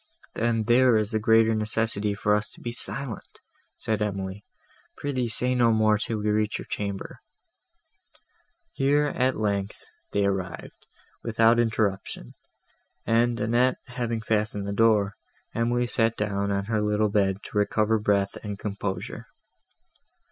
"Then 0.33 0.63
there 0.63 0.97
is 0.97 1.11
the 1.11 1.19
greater 1.19 1.53
necessity 1.53 2.15
for 2.15 2.33
us 2.35 2.49
to 2.53 2.59
be 2.59 2.71
silent," 2.71 3.39
said 3.75 4.01
Emily: 4.01 4.43
"pr'ythee 4.97 5.29
say 5.29 5.53
no 5.53 5.71
more, 5.71 5.99
till 5.99 6.17
we 6.17 6.31
reach 6.31 6.57
your 6.57 6.65
chamber." 6.65 7.19
Here, 8.71 9.09
at 9.15 9.37
length, 9.37 9.85
they 10.11 10.25
arrived, 10.25 10.87
without 11.21 11.59
interruption, 11.59 12.33
and, 13.05 13.39
Annette 13.39 13.77
having 13.89 14.21
fastened 14.21 14.67
the 14.67 14.73
door, 14.73 15.17
Emily 15.53 15.85
sat 15.85 16.17
down 16.17 16.49
on 16.49 16.65
her 16.65 16.81
little 16.81 17.09
bed, 17.09 17.43
to 17.43 17.57
recover 17.59 17.99
breath 17.99 18.35
and 18.43 18.57
composure. 18.57 19.27